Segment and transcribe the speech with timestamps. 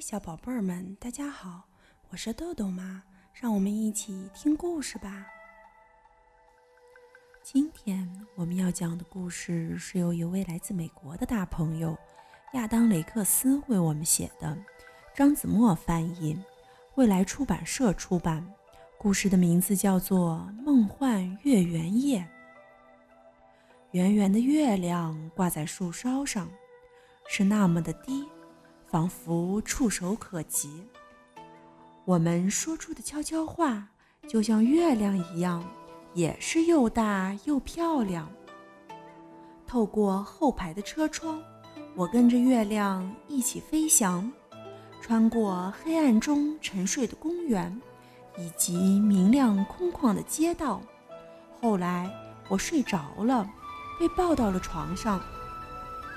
[0.00, 1.64] 小宝贝儿们，大家好，
[2.08, 3.02] 我是豆豆妈，
[3.34, 5.26] 让我们一起听故事吧。
[7.42, 11.94] 今天我们要讲的故事是由一位来自美国的大朋友
[12.54, 14.56] 亚当·雷克斯为我们写的，
[15.14, 16.42] 张子墨翻译，
[16.94, 18.50] 未来出版社出版。
[18.96, 22.20] 故事的名字叫做《梦幻月圆夜》。
[23.90, 26.50] 圆圆的月亮挂在树梢上，
[27.28, 28.26] 是那么的低。
[28.90, 30.82] 仿佛触手可及。
[32.04, 33.86] 我们说出的悄悄话，
[34.26, 35.64] 就像月亮一样，
[36.12, 38.28] 也是又大又漂亮。
[39.64, 41.40] 透过后排的车窗，
[41.94, 44.28] 我跟着月亮一起飞翔，
[45.00, 47.80] 穿过黑暗中沉睡的公园，
[48.36, 50.82] 以及明亮空旷的街道。
[51.60, 52.10] 后来
[52.48, 53.48] 我睡着了，
[54.00, 55.22] 被抱到了床上。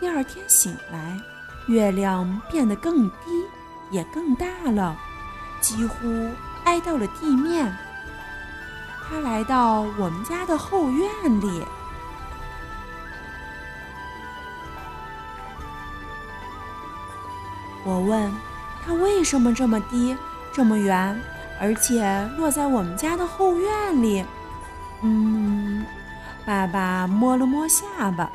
[0.00, 1.20] 第二天醒来。
[1.66, 3.46] 月亮变得更低，
[3.90, 4.96] 也更大了，
[5.60, 6.30] 几乎
[6.64, 7.72] 挨到了地面。
[9.08, 11.08] 它来到我们家的后院
[11.40, 11.62] 里。
[17.84, 18.32] 我问
[18.84, 20.16] 它为什么这么低，
[20.52, 21.20] 这么圆，
[21.60, 24.24] 而且落在我们家的后院里。
[25.02, 25.84] 嗯，
[26.46, 28.30] 爸爸摸了摸下巴，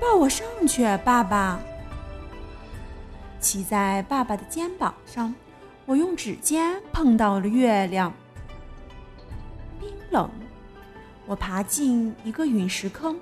[0.00, 1.58] 抱我上去，爸爸。
[3.42, 5.34] 骑在爸爸的肩膀上，
[5.84, 8.10] 我用指尖碰到了月亮，
[9.80, 10.30] 冰冷。
[11.26, 13.18] 我爬进一个陨石坑，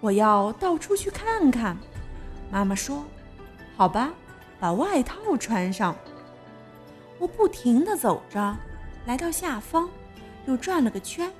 [0.00, 1.76] 我要到处去看看。
[2.50, 3.04] 妈妈说
[3.74, 4.12] ：“好吧，
[4.60, 5.96] 把外套穿上。”
[7.18, 8.56] 我不停地走着，
[9.06, 9.88] 来到下方，
[10.46, 11.32] 又转了个圈，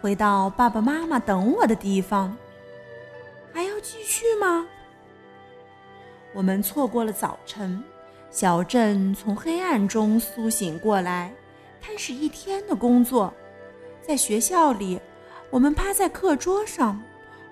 [0.00, 2.34] 回到爸爸妈妈等我的地方。
[3.52, 4.66] 还要继续吗？
[6.34, 7.82] 我们错过了早晨，
[8.30, 11.32] 小镇从黑暗中苏醒过来，
[11.80, 13.32] 开始一天的工作。
[14.00, 14.98] 在学校里，
[15.50, 17.00] 我们趴在课桌上，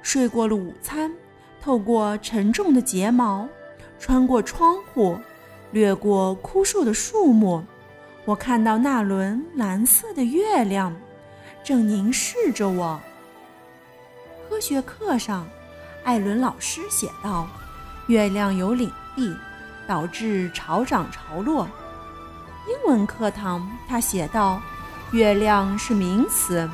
[0.03, 1.13] 睡过了午餐。
[1.63, 3.47] 透过沉重的睫毛，
[3.99, 5.19] 穿过窗户，
[5.73, 7.63] 掠过枯瘦的树木，
[8.25, 10.97] 我看到那轮蓝色的月亮，
[11.63, 12.99] 正凝视着我。
[14.49, 15.47] 科学课上，
[16.03, 17.47] 艾伦老师写道。
[18.11, 19.37] 月亮有领地，
[19.87, 21.69] 导致潮涨潮落。
[22.67, 24.61] 英文课堂，他写道
[25.13, 26.69] ：“月亮是名词，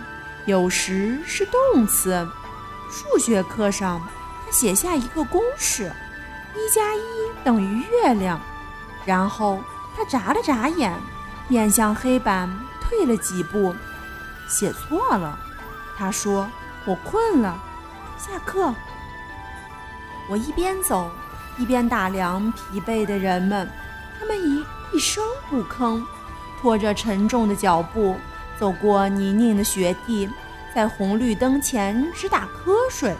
[0.46, 2.26] 有时是动词。”
[2.90, 4.00] 数学课上，
[4.46, 5.92] 他写下一个公式：
[6.54, 7.00] 一加一
[7.44, 8.40] 等于月亮。
[9.04, 9.60] 然后
[9.94, 10.90] 他眨了眨眼，
[11.48, 13.76] 面向黑板退了几步，
[14.48, 15.38] 写错了。
[15.98, 16.48] 他说
[16.86, 17.62] ：“我困了，
[18.16, 18.74] 下课。”
[20.30, 21.10] 我一边走。
[21.58, 23.68] 一边打量疲惫的人们，
[24.18, 26.02] 他们一一声不吭，
[26.60, 28.16] 拖着沉重的脚步
[28.58, 30.28] 走过泥泞的雪地，
[30.74, 33.14] 在红绿灯前直打瞌睡。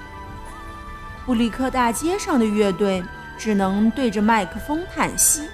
[1.25, 3.03] 布里克大街上的乐队
[3.37, 5.49] 只能对着麦克风叹息：“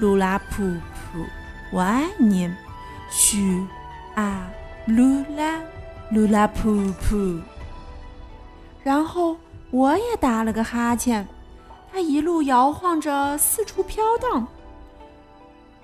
[0.00, 1.24] 噜啦噗噗，
[1.70, 2.52] 我爱你。”
[3.08, 3.62] 嘘
[4.14, 4.48] 啊，
[4.88, 5.60] 噜啦，
[6.10, 7.40] 噜啦噗噗。
[8.82, 9.36] 然后
[9.70, 11.28] 我也打了个哈欠。
[11.92, 14.46] 他一路摇晃着，四处飘荡，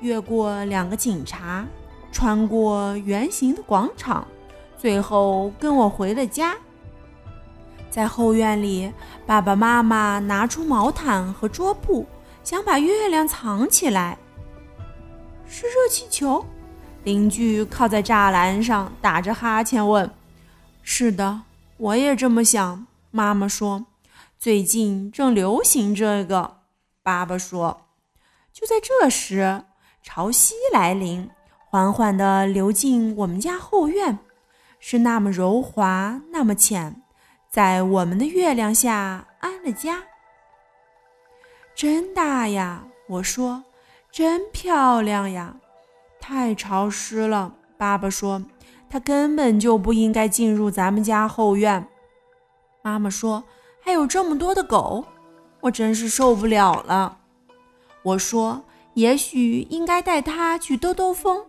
[0.00, 1.66] 越过两个警察，
[2.10, 4.26] 穿过圆形的广场，
[4.78, 6.56] 最后跟我回了家。
[7.91, 8.91] 在后院里，
[9.26, 12.06] 爸爸妈妈拿出毛毯和桌布，
[12.42, 14.16] 想把月亮藏起来。
[15.46, 16.42] 是热气球？
[17.04, 20.10] 邻居靠在栅栏上打着哈欠问
[20.82, 21.42] ：“是的，
[21.76, 23.84] 我也这么想。”妈妈说。
[24.38, 26.59] 最近正流行这个，
[27.03, 27.88] 爸爸说。
[28.53, 29.65] 就在这时，
[30.00, 31.28] 潮汐来临，
[31.69, 34.21] 缓缓地流进我们家后院，
[34.78, 37.03] 是那么柔滑，那么浅，
[37.50, 40.04] 在我们的月亮下安了家。
[41.75, 42.87] 真大呀！
[43.09, 43.64] 我说，
[44.12, 45.56] 真漂亮呀！
[46.20, 48.44] 太潮湿了，爸爸说，
[48.88, 51.88] 它根本就不应该进入咱们家后院。
[52.82, 53.43] 妈妈说。
[53.88, 55.02] 还有这么多的狗，
[55.62, 57.17] 我真是受不了了。
[58.02, 58.62] 我说，
[58.93, 61.43] 也许应该带它去兜兜风。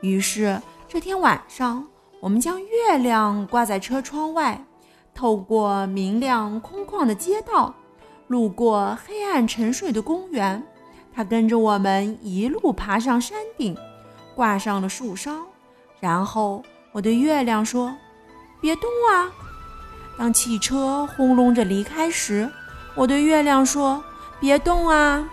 [0.00, 1.86] 于是这天晚上，
[2.18, 4.60] 我们将月亮挂在车窗外，
[5.14, 7.72] 透过明亮空旷的街道，
[8.26, 10.60] 路过黑暗沉睡的公园。
[11.14, 13.76] 它跟着我们一路爬上山顶，
[14.34, 15.46] 挂上了树梢。
[16.00, 17.94] 然后我对月亮说
[18.60, 19.30] ：“别动啊。”
[20.16, 22.48] 当汽车轰隆着离开时，
[22.94, 24.02] 我对月亮说
[24.38, 25.28] ：“别动啊！”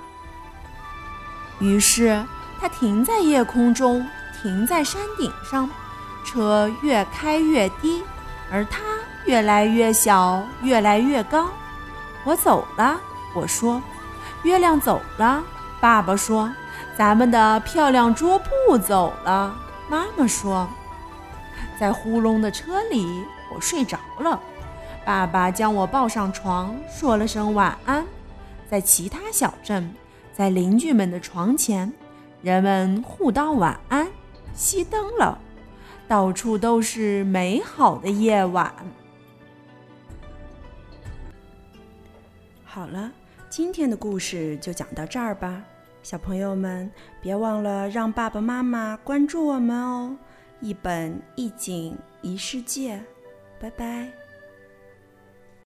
[1.60, 2.26] 于是
[2.60, 4.06] 它停在夜空中，
[4.42, 5.70] 停在山顶上，
[6.26, 8.04] 车越开越低，
[8.52, 8.82] 而它
[9.26, 11.48] 越来越小，越来越高。
[12.24, 13.00] 我走了，
[13.36, 13.82] 我说。
[14.44, 15.44] 月亮走了，
[15.80, 16.52] 爸爸说。
[16.98, 19.56] 咱们的漂亮桌布走了，
[19.88, 20.68] 妈妈说。
[21.80, 23.24] 在呼隆的车里，
[23.54, 24.40] 我睡着了。
[25.04, 28.06] 爸爸将我抱上床，说了声晚安。
[28.70, 29.94] 在其他小镇，
[30.32, 31.92] 在邻居们的床前，
[32.42, 34.08] 人们互道晚安。
[34.56, 35.40] 熄灯了，
[36.08, 38.74] 到处都是美好的夜晚。
[42.64, 43.12] 好了，
[43.50, 45.64] 今天的故事就讲到这儿吧。
[46.04, 46.90] 小朋友们，
[47.22, 50.16] 别忘了让爸爸妈妈关注我们哦！
[50.60, 53.02] 一本一景一世界，
[53.60, 54.21] 拜拜。